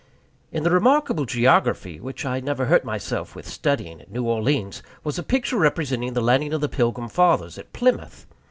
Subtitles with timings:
[0.51, 5.19] In the remarkable geography which I never hurt myself with studying at New Orleans, was
[5.19, 8.25] a picture representing the landing of the Pilgrim Fathers at Plymouth.